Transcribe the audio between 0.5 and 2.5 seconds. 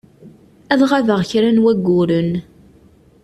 Ad ɣabeɣ kra n wayyuren.